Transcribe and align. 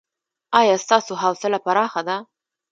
ایا 0.59 0.75
ستاسو 0.83 1.11
حوصله 1.21 1.57
پراخه 1.65 2.01
ده؟ 2.07 2.17